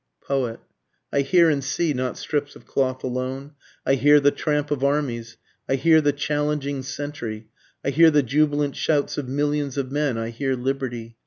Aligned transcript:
Poet. 0.25 0.59
I 1.13 1.21
hear 1.21 1.47
and 1.51 1.63
see 1.63 1.93
not 1.93 2.17
strips 2.17 2.55
of 2.55 2.65
cloth 2.65 3.03
alone, 3.03 3.51
I 3.85 3.93
hear 3.93 4.19
the 4.19 4.31
tramp 4.31 4.71
of 4.71 4.83
armies, 4.83 5.37
I 5.69 5.75
hear 5.75 6.01
the 6.01 6.11
challenging 6.11 6.81
sentry, 6.81 7.49
I 7.85 7.91
hear 7.91 8.09
the 8.09 8.23
jubilant 8.23 8.75
shouts 8.75 9.19
of 9.19 9.29
millions 9.29 9.77
of 9.77 9.91
men, 9.91 10.17
I 10.17 10.31
hear 10.31 10.55
Liberty! 10.55 11.17